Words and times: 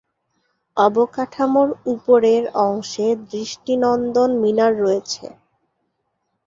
অবকাঠামোর 0.77 1.69
উপরের 1.93 2.43
অংশে 2.61 3.07
দৃষ্টিনন্দন 3.29 4.29
মিনার 4.43 4.73
রয়েছে। 4.79 5.25